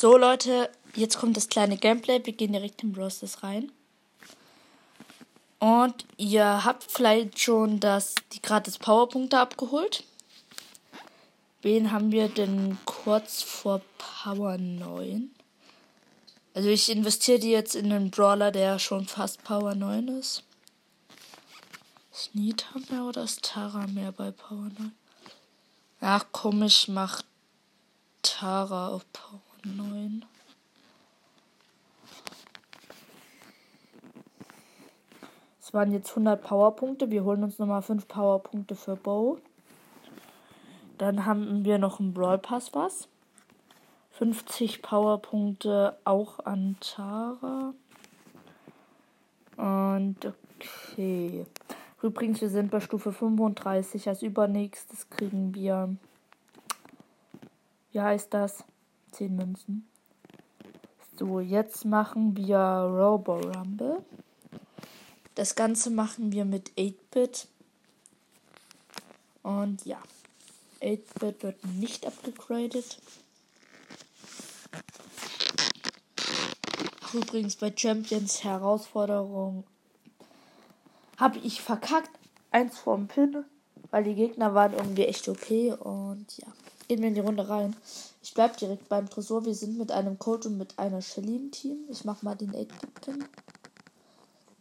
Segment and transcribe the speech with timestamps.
[0.00, 2.24] So Leute, jetzt kommt das kleine Gameplay.
[2.24, 3.70] Wir gehen direkt in Brosters rein.
[5.58, 10.04] Und ihr habt vielleicht schon das, die gratis Powerpunkte abgeholt.
[11.60, 15.32] Wen haben wir denn kurz vor Power 9?
[16.54, 20.44] Also ich investiere die jetzt in einen Brawler, der schon fast Power 9 ist.
[22.10, 24.92] Ist Nita mehr oder ist Tara mehr bei Power 9?
[26.00, 27.20] Ach komm, ich mach
[28.22, 30.24] Tara auf Power 9.
[35.60, 37.10] Es waren jetzt 100 Powerpunkte.
[37.10, 39.38] Wir holen uns nochmal 5 Powerpunkte für Bow.
[40.98, 43.08] Dann haben wir noch einen Brawl Pass was.
[44.10, 47.72] 50 Powerpunkte auch an Tara.
[49.56, 51.46] Und okay.
[52.02, 54.08] Übrigens, wir sind bei Stufe 35.
[54.08, 55.94] Als übernächstes kriegen wir.
[57.92, 58.64] Wie heißt das?
[59.10, 59.88] 10 Münzen.
[61.18, 64.04] So, jetzt machen wir Robo Rumble.
[65.34, 67.48] Das Ganze machen wir mit 8-Bit.
[69.42, 69.98] Und ja.
[70.80, 72.98] 8-Bit wird nicht abgegradet.
[77.12, 79.64] Übrigens bei Champions Herausforderung
[81.16, 82.10] habe ich verkackt.
[82.52, 83.44] Eins vom Pin,
[83.90, 85.72] weil die Gegner waren irgendwie echt okay.
[85.72, 86.48] Und ja,
[86.90, 87.76] gehen wir in die Runde rein.
[88.20, 89.44] Ich bleibe direkt beim Tresor.
[89.44, 91.84] Wir sind mit einem Coach und mit einer Shelly im Team.
[91.88, 93.24] Ich mache mal den 8-Bit-Pin.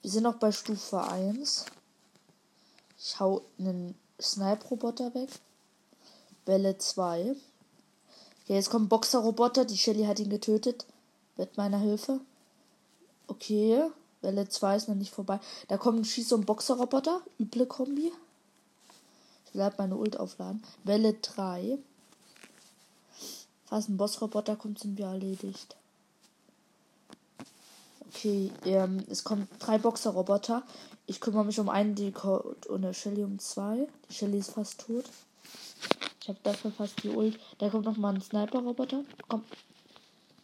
[0.04, 1.66] Wir sind noch bei Stufe 1.
[3.00, 5.30] Ich hau einen Snipe-Roboter weg.
[6.46, 7.36] Welle 2.
[8.44, 9.66] Okay, jetzt kommt Boxer-Roboter.
[9.66, 10.86] Die Shelly hat ihn getötet.
[11.36, 12.20] Mit meiner Hilfe.
[13.26, 13.90] Okay.
[14.22, 15.40] Welle 2 ist noch nicht vorbei.
[15.68, 17.22] Da kommt ein Schieß- und Boxer-Roboter.
[17.40, 18.12] Üble Kombi.
[19.48, 20.62] Ich werde meine Ult aufladen.
[20.84, 21.80] Welle 3.
[23.70, 25.76] Falls ein Boss-Roboter kommt, sind wir erledigt.
[28.08, 30.64] Okay, ähm, es kommen drei Boxer-Roboter.
[31.06, 33.88] Ich kümmere mich um einen, die Code und der Shelly um zwei.
[34.10, 35.06] Die Shelly ist fast tot.
[36.20, 37.40] Ich habe dafür fast die Ult.
[37.60, 39.04] Da kommt nochmal ein Sniper-Roboter.
[39.28, 39.44] Komm,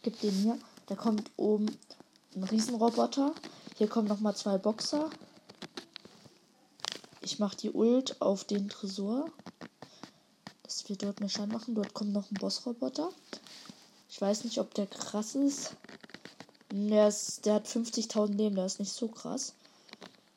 [0.02, 0.58] gib den hier.
[0.86, 1.66] Da kommt oben
[2.36, 3.34] ein Riesenroboter.
[3.74, 5.10] Hier kommen nochmal zwei Boxer.
[7.22, 9.32] Ich mache die Ult auf den Tresor.
[10.86, 11.74] Wir dort mehr Schaden machen.
[11.74, 13.10] Dort kommt noch ein Bossroboter.
[14.08, 15.74] Ich weiß nicht, ob der krass ist.
[16.70, 19.54] Der, ist, der hat 50.000 Leben, der ist nicht so krass.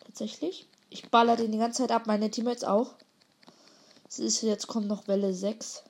[0.05, 0.67] Tatsächlich.
[0.89, 2.95] Ich baller den die ganze Zeit ab, meine Teammates auch.
[4.07, 5.83] Es ist, jetzt kommt noch Welle 6.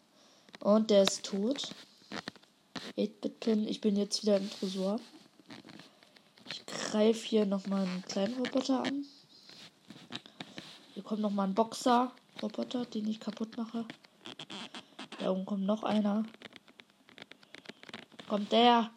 [0.60, 1.74] Und der ist tot.
[2.98, 3.66] 8-Bit-Pin.
[3.68, 5.00] Ich bin jetzt wieder im Tresor.
[6.52, 9.06] Ich greife hier nochmal einen kleinen Roboter an.
[10.94, 13.86] Hier kommt nochmal ein Boxer-Roboter, den ich kaputt mache.
[15.20, 16.24] Da oben kommt noch einer.
[18.28, 18.90] Kommt der.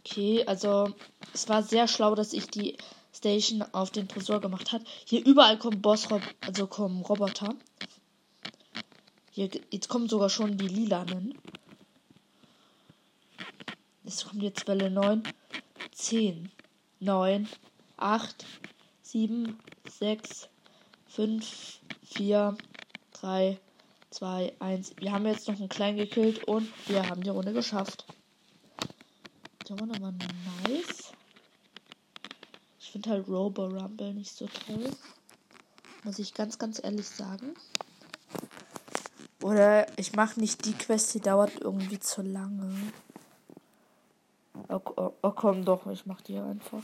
[0.00, 0.94] Okay, also
[1.32, 2.76] es war sehr schlau, dass ich die
[3.12, 4.82] Station auf den Tresor gemacht hat.
[5.04, 6.08] Hier überall kommen Boss,
[6.40, 7.54] also kommen Roboter.
[9.30, 11.36] Hier, jetzt kommen sogar schon die lilanen.
[14.04, 15.22] Es kommt jetzt Welle 9,
[15.92, 16.50] 10,
[17.00, 17.48] 9,
[17.96, 18.46] 8,
[19.02, 20.48] 7, 6,
[21.06, 22.56] 5, 4,
[23.12, 23.58] 3,
[24.14, 24.94] 2, 1.
[24.98, 28.06] Wir haben jetzt noch einen kleinen gekillt und wir haben die Runde geschafft.
[29.66, 31.12] Die Runde war nice.
[32.78, 34.88] Ich finde halt Robo Rumble nicht so toll.
[36.04, 37.54] Muss ich ganz, ganz ehrlich sagen.
[39.42, 42.72] Oder ich mache nicht die Quest, die dauert irgendwie zu lange.
[44.68, 46.82] Oh, oh, oh komm doch, ich mach die einfach.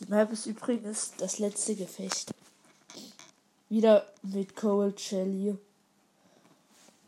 [0.00, 2.34] Die Map ist übrigens das letzte Gefecht.
[3.68, 5.56] Wieder mit Cold Shelly.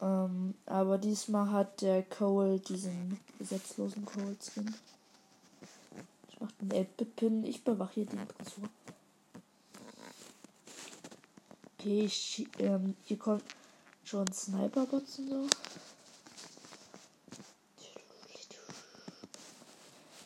[0.00, 4.74] Ähm, aber diesmal hat der Cole diesen gesetzlosen Cole Skin.
[6.28, 7.44] Ich mach den 8-Bit-Pin.
[7.44, 8.68] Ich bewache hier den Tresor.
[11.78, 13.44] Okay, ich, ähm, hier kommt
[14.04, 15.46] schon Sniper-Bots und so.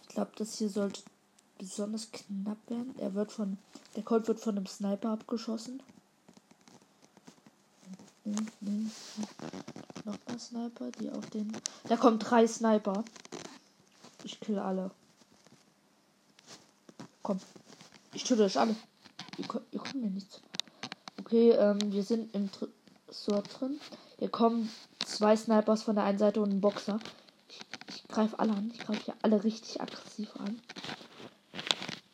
[0.02, 1.02] Ich glaube, das hier sollte
[1.58, 2.94] besonders knapp werden.
[2.98, 3.58] Er wird von.
[3.96, 5.80] Der Colt wird von einem Sniper abgeschossen.
[10.04, 11.50] Noch ein Sniper, die auf den.
[11.88, 13.04] Da kommen drei Sniper.
[14.22, 14.90] Ich kill alle.
[17.22, 17.40] Komm.
[18.12, 18.76] Ich töte euch alle.
[19.38, 20.40] Ihr, kommt mir nichts.
[21.18, 23.80] Okay, ähm, wir sind im Tresor drin.
[24.18, 24.70] Hier kommen
[25.04, 27.00] zwei Snipers von der einen Seite und ein Boxer.
[27.48, 28.70] Ich, ich greife alle an.
[28.74, 30.60] Ich greife hier alle richtig aggressiv an.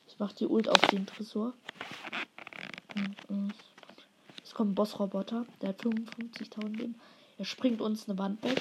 [0.07, 1.55] Ich mache die Ult auf den Tresor.
[4.45, 5.45] Es kommt ein Bossroboter.
[5.61, 7.01] Der hat 55.000 Leben.
[7.41, 8.61] Er springt uns eine Wand weg.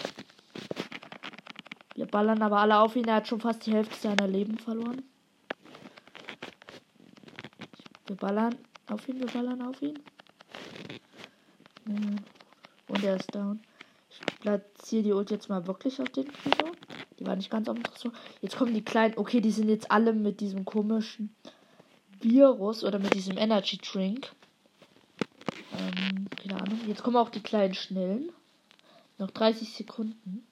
[1.96, 3.04] Wir ballern aber alle auf ihn.
[3.10, 5.04] Er hat schon fast die Hälfte seiner Leben verloren.
[8.08, 8.56] Wir ballern
[8.90, 10.00] auf ihn, wir ballern auf ihn.
[12.88, 13.60] Und er ist down.
[14.10, 16.72] Ich platziere die Ult jetzt mal wirklich auf den Tresor.
[17.20, 18.14] Die war nicht ganz auf dem Tresor.
[18.42, 19.18] Jetzt kommen die kleinen.
[19.18, 21.36] Okay, die sind jetzt alle mit diesem komischen
[22.22, 24.32] Virus oder mit diesem Energy Drink.
[25.78, 26.80] Ähm, keine Ahnung.
[26.88, 28.32] Jetzt kommen auch die kleinen Schnellen.
[29.20, 30.48] Noch 30 Sekunden.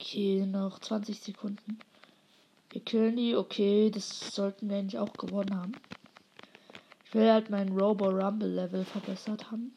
[0.00, 1.78] Okay, noch 20 Sekunden.
[2.70, 3.36] Wir killen die.
[3.36, 5.72] Okay, das sollten wir eigentlich auch gewonnen haben.
[7.04, 9.72] Ich will halt meinen Robo Rumble Level verbessert haben.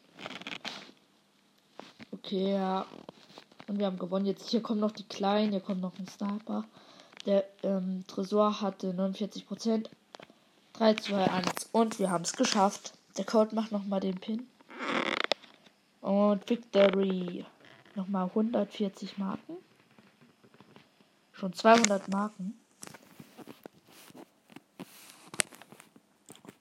[2.10, 2.86] Okay, ja.
[3.68, 4.26] Und wir haben gewonnen.
[4.26, 5.52] Jetzt hier kommen noch die Kleinen.
[5.52, 6.64] Hier kommt noch ein Sniper.
[7.24, 9.86] Der ähm, Tresor hatte 49%.
[10.80, 11.68] 3, 2, 1.
[11.72, 12.94] Und wir haben es geschafft.
[13.18, 14.48] Der Code macht nochmal den Pin.
[16.00, 17.44] Und Victory.
[17.96, 19.58] Nochmal 140 Marken.
[21.32, 22.58] Schon 200 Marken.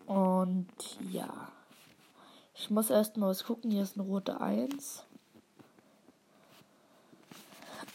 [0.06, 0.68] Und
[1.10, 1.48] ja.
[2.56, 3.72] Ich muss erstmal was gucken.
[3.72, 5.06] Hier ist eine rote 1.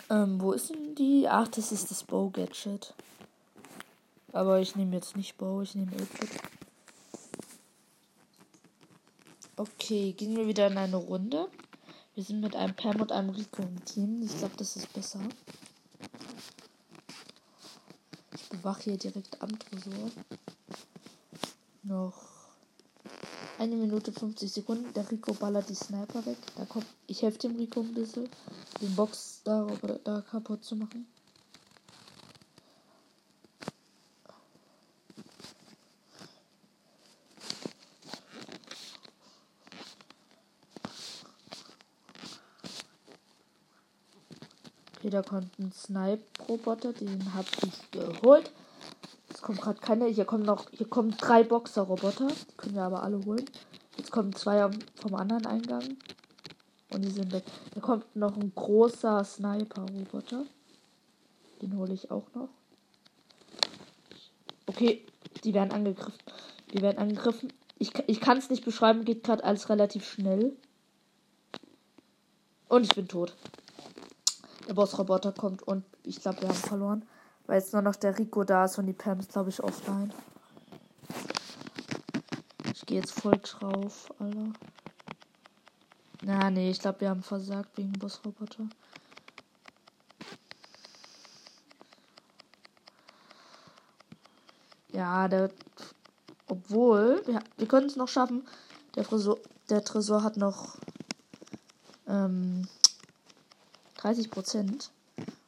[0.08, 1.28] Ähm, wo ist denn die?
[1.28, 2.94] Ach, das ist das Bow-Gadget.
[4.34, 6.36] Aber ich nehme jetzt nicht Bow, ich nehme Apex.
[9.56, 11.48] Okay, gehen wir wieder in eine Runde.
[12.16, 14.22] Wir sind mit einem Pam und einem Rico im Team.
[14.24, 15.20] Ich glaube, das ist besser.
[18.34, 20.10] Ich bewache hier direkt am Tresor.
[21.84, 22.24] Noch
[23.60, 24.92] eine Minute 50 Sekunden.
[24.94, 26.38] Der Rico ballert die Sniper weg.
[26.56, 28.28] Da kommt, ich helfe dem Rico ein bisschen,
[28.80, 29.64] den Box da,
[30.02, 31.06] da kaputt zu machen.
[45.04, 48.50] Okay, da kommt ein Snipe-Roboter, den habe ich geholt
[49.44, 50.06] kommt gerade keine.
[50.06, 52.28] Hier kommen noch, hier kommen drei Boxer-Roboter.
[52.28, 53.44] Die können wir aber alle holen.
[53.96, 55.96] Jetzt kommen zwei vom anderen Eingang.
[56.92, 57.44] Und die sind weg.
[57.74, 60.44] Da kommt noch ein großer Sniper-Roboter.
[61.60, 62.48] Den hole ich auch noch.
[64.66, 65.04] Okay,
[65.44, 66.18] die werden angegriffen.
[66.72, 67.52] Die werden angegriffen.
[67.78, 70.56] Ich, ich kann es nicht beschreiben, geht gerade alles relativ schnell.
[72.68, 73.36] Und ich bin tot.
[74.66, 77.04] Der Boss-Roboter kommt und ich glaube, wir haben verloren.
[77.46, 80.12] Weil jetzt nur noch der Rico da ist und die Pam ist, glaube ich, offline.
[82.72, 84.52] Ich gehe jetzt voll drauf, Alter.
[86.22, 88.66] Na, nee, ich glaube, wir haben versagt wegen Bossroboter.
[94.92, 95.50] Ja, der.
[96.46, 98.46] Obwohl, wir, wir können es noch schaffen.
[98.94, 99.38] Der Tresor,
[99.68, 100.76] der Tresor hat noch
[102.06, 102.68] ähm,
[104.04, 104.90] 30 Prozent.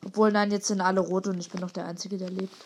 [0.02, 2.56] Obwohl, nein, jetzt sind alle rot und ich bin noch der Einzige, der lebt.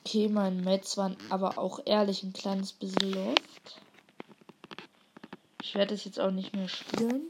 [0.00, 3.80] Okay, mein Mates waren aber auch ehrlich ein kleines bisschen lost.
[5.62, 7.24] Ich werde es jetzt auch nicht mehr spielen.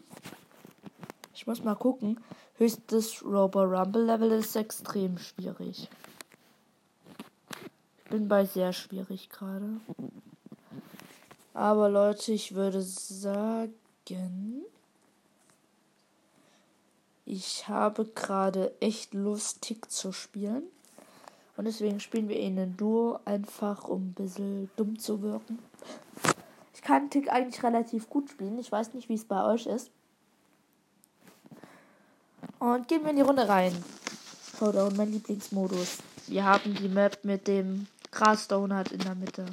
[1.35, 2.21] Ich muss mal gucken.
[2.59, 5.89] Höchstes Robo Rumble Level ist extrem schwierig.
[8.05, 9.81] Ich bin bei sehr schwierig gerade.
[11.55, 13.75] Aber Leute, ich würde sagen,
[17.31, 20.65] ich habe gerade echt Lust, Tick zu spielen.
[21.57, 25.61] Und deswegen spielen wir ihn in Duo, einfach um ein bisschen dumm zu wirken.
[26.75, 28.59] Ich kann Tick eigentlich relativ gut spielen.
[28.59, 29.93] Ich weiß nicht, wie es bei euch ist.
[32.59, 33.73] Und gehen wir in die Runde rein.
[34.59, 35.99] Showdown, mein Lieblingsmodus.
[36.27, 39.47] Wir haben die Map mit dem Gras-Donut in der Mitte.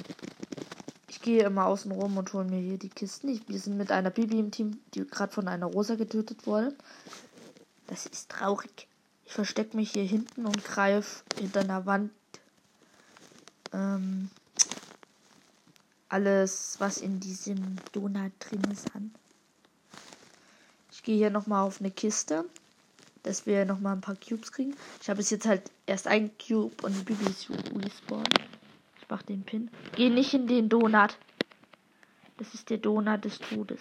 [1.08, 3.28] Ich gehe immer außen rum und hole mir hier die Kisten.
[3.28, 6.74] Ich, wir sind mit einer Bibi im Team, die gerade von einer Rosa getötet wurde.
[7.88, 8.86] Das ist traurig.
[9.24, 12.12] Ich verstecke mich hier hinten und greife hinter einer Wand
[13.72, 14.30] ähm,
[16.08, 19.12] alles, was in diesem Donut drin ist, an.
[20.90, 22.44] Ich gehe hier nochmal auf eine Kiste,
[23.22, 24.74] dass wir nochmal ein paar Cubes kriegen.
[25.02, 28.24] Ich habe es jetzt halt erst ein Cube und Bibi ist respawn.
[29.00, 29.70] Ich mache den Pin.
[29.96, 31.16] Geh nicht in den Donut.
[32.38, 33.80] Das ist der Donut des Todes.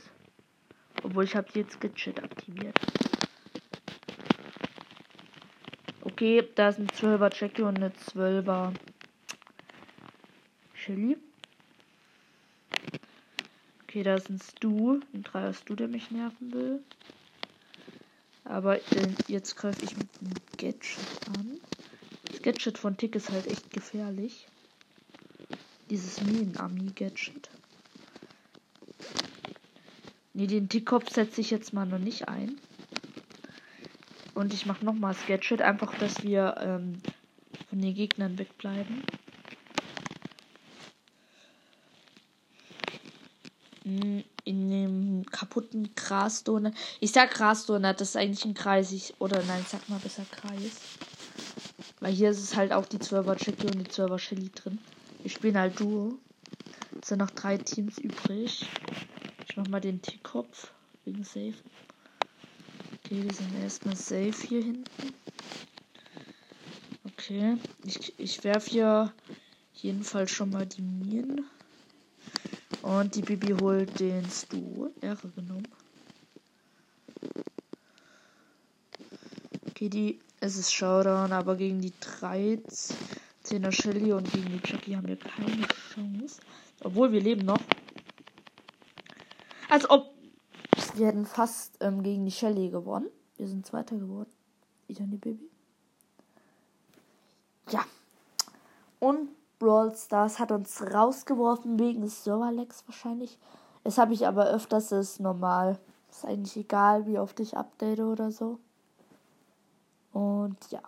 [1.03, 2.77] Obwohl ich habe jetzt Gadget aktiviert.
[6.17, 8.73] Okay, da ist ein 12er Jackie und eine 12er
[10.73, 11.15] Chili.
[13.83, 16.83] Okay, da ist ein Stu, ein 3er Stu, der mich nerven will.
[18.45, 20.97] Aber äh, jetzt greife ich mit dem Gadget
[21.37, 21.59] an.
[22.31, 24.47] Das Gadget von Tick ist halt echt gefährlich.
[25.91, 27.47] Dieses Minen-Ami-Gadget.
[30.33, 32.59] Nee, den Tickkopf setze ich jetzt mal noch nicht ein.
[34.37, 37.01] Und ich mache nochmal Sketchet, einfach, dass wir ähm,
[37.71, 39.01] von den Gegnern wegbleiben.
[43.83, 46.75] Hm, in dem kaputten Grasdonut.
[46.99, 48.91] Ich sag Grasdonut, das ist eigentlich ein Kreis.
[48.91, 50.81] Ich, oder nein, sag mal besser Kreis.
[51.99, 54.77] Weil hier ist es halt auch die 12er Chicky und die 12er Shelly drin.
[55.23, 56.13] Wir spielen halt Duo.
[57.01, 58.69] Es sind noch drei Teams übrig.
[59.49, 60.69] Ich mach mal den T-Kopf
[61.05, 61.55] wegen Safe.
[63.07, 65.13] Okay, die sind erstmal safe hier hinten.
[67.05, 69.13] Okay, ich, ich werfe hier
[69.75, 71.45] jedenfalls schon mal die Minen.
[72.81, 74.89] Und die Bibi holt den Stu.
[74.99, 75.69] Ehre genommen.
[79.69, 85.07] Okay, die, es ist Showdown, aber gegen die 13er Shelly und gegen die Chucky haben
[85.07, 86.41] wir keine Chance.
[86.81, 87.61] Obwohl wir leben noch.
[89.69, 90.16] Als ob
[90.97, 93.09] wir hätten fast ähm, gegen die Shelly gewonnen.
[93.37, 94.29] Wir sind Zweiter geworden.
[94.87, 95.49] Ich und die Baby.
[97.69, 97.83] Ja.
[98.99, 103.37] Und Brawl Stars hat uns rausgeworfen wegen des Serverlags wahrscheinlich.
[103.83, 105.79] Das habe ich aber öfters, das ist normal.
[106.09, 108.59] Ist eigentlich egal, wie oft ich update oder so.
[110.13, 110.81] Und ja.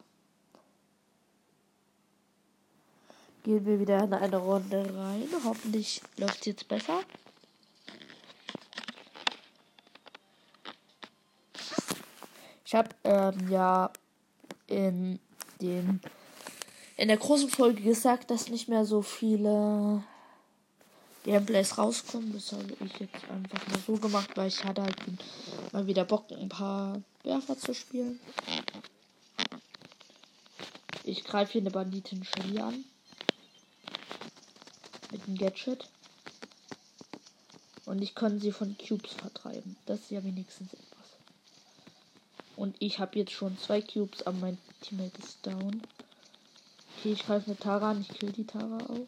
[3.44, 5.28] Gehen wir wieder in eine Runde rein.
[5.46, 7.00] Hoffentlich läuft es jetzt besser.
[12.70, 13.92] Ich habe ähm, ja
[14.68, 15.18] in
[15.60, 16.00] dem
[16.98, 20.04] in der großen Folge gesagt, dass nicht mehr so viele
[21.24, 22.32] Gameplays rauskommen.
[22.32, 24.98] Das habe ich jetzt einfach mal so gemacht, weil ich hatte halt
[25.72, 28.20] mal wieder Bock, ein paar Werfer zu spielen.
[31.04, 32.86] Ich greife hier eine Banditin Shelly an.
[35.12, 35.90] Mit dem Gadget.
[37.86, 39.76] Und ich kann sie von Cubes vertreiben.
[39.88, 40.99] Das ist ja wenigstens etwas.
[42.60, 45.82] Und ich habe jetzt schon zwei Cubes, aber mein Teammate ist down.
[46.98, 48.02] Okay, ich greife eine Tara an.
[48.02, 49.08] Ich kill die Tara auch.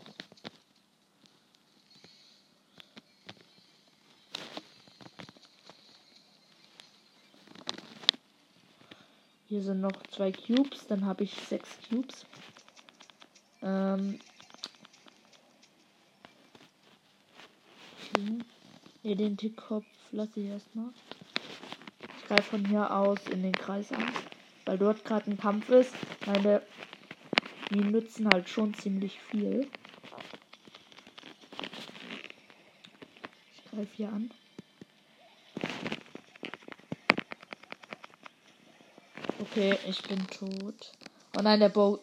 [9.49, 12.25] Hier sind noch zwei Cubes, dann habe ich sechs Cubes.
[13.61, 14.21] Ähm.
[18.15, 18.37] Okay.
[19.03, 20.93] Ne, den Tickkopf lasse ich erstmal
[22.31, 24.09] greife von hier aus in den Kreis an,
[24.65, 25.93] weil dort gerade ein Kampf ist.
[26.25, 26.61] Meine
[27.69, 29.69] die nützen halt schon ziemlich viel.
[33.53, 34.31] Ich greife hier an.
[39.39, 40.93] Okay, ich bin tot.
[41.37, 41.99] Oh nein, der Bo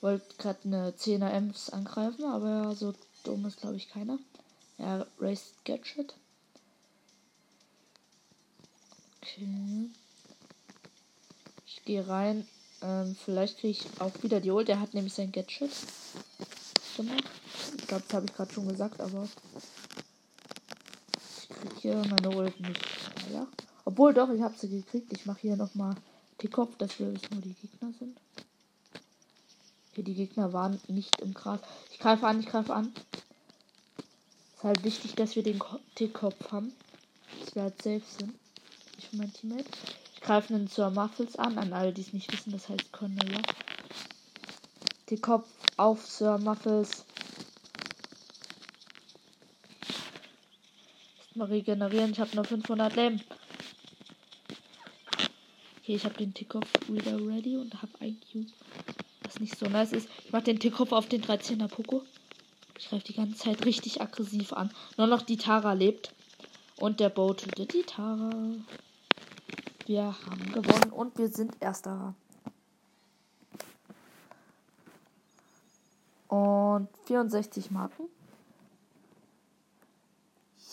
[0.00, 2.92] wollte gerade eine 10er Ems angreifen, aber so
[3.22, 4.18] dumm ist glaube ich keiner.
[4.78, 6.16] Er raced Gadget.
[9.28, 9.90] Okay.
[11.78, 12.46] Ich gehe rein.
[12.82, 14.68] Ähm, vielleicht kriege ich auch wieder die Ult.
[14.68, 15.70] Der hat nämlich sein Gadget
[16.96, 17.24] gemacht.
[17.78, 19.28] Ich glaube, das habe ich gerade schon gesagt, aber
[21.16, 22.80] ich kriege hier meine Ult nicht.
[23.32, 23.46] Ja.
[23.84, 25.12] Obwohl doch, ich habe sie gekriegt.
[25.12, 25.94] Ich mache hier nochmal
[26.40, 28.18] die Kopf, dass wir wissen, wo die Gegner sind.
[29.92, 31.60] Okay, die Gegner waren nicht im Gras.
[31.90, 32.92] Ich greife an, ich greife an.
[34.56, 35.60] Ist halt wichtig, dass wir den
[35.94, 36.72] T-Kopf haben.
[37.40, 38.34] Dass wir halt safe sind
[38.98, 39.64] ich und mein Teammate.
[40.28, 43.40] Ich greife einen Sir Muffles an, an alle, die es nicht wissen, das heißt Cornelia.
[45.08, 47.06] Die Kopf auf Sir Muffles.
[51.34, 53.22] Mal regenerieren, ich habe nur 500 Leben.
[55.80, 57.92] Okay, ich habe den Tickoff wieder ready und habe
[58.30, 58.52] Cube.
[59.22, 60.10] Was nicht so nice ist.
[60.26, 62.02] Ich mache den Tickoff auf den 13er Poco.
[62.78, 64.70] Ich greife die ganze Zeit richtig aggressiv an.
[64.98, 66.12] Nur noch die Tara lebt.
[66.76, 68.30] Und der Boat tötet die Tara.
[69.88, 72.14] Wir haben gewonnen und wir sind Erster.
[76.28, 78.04] Und 64 Marken.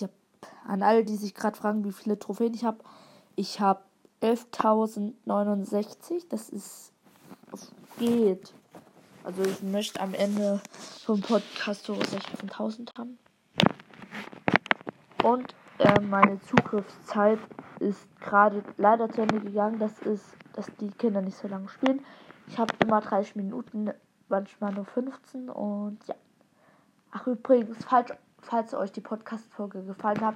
[0.01, 0.11] Yep.
[0.67, 2.79] An alle, die sich gerade fragen, wie viele Trophäen ich habe.
[3.37, 3.79] Ich habe
[4.21, 6.25] 11.069.
[6.27, 6.91] Das ist.
[7.97, 8.53] Geht.
[9.23, 10.59] Also ich möchte am Ende
[11.05, 13.17] vom Podcast so 16.000 haben.
[15.23, 17.39] Und äh, meine Zugriffszeit
[17.85, 19.79] ist gerade leider zu Ende gegangen.
[19.79, 22.03] Das ist, dass die Kinder nicht so lange spielen.
[22.47, 23.91] Ich habe immer 30 Minuten,
[24.27, 26.15] manchmal nur 15 und ja.
[27.11, 28.11] Ach übrigens, falls,
[28.41, 30.35] falls euch die Podcast-Folge gefallen hat,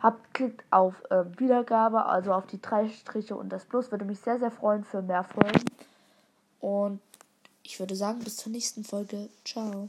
[0.00, 3.92] habt, klickt auf äh, Wiedergabe, also auf die drei Striche und das Plus.
[3.92, 5.64] Würde mich sehr, sehr freuen für mehr Folgen.
[6.60, 7.00] Und
[7.62, 9.28] ich würde sagen, bis zur nächsten Folge.
[9.44, 9.88] Ciao.